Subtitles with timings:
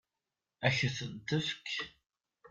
[0.67, 1.67] Ad k-ten-tefk?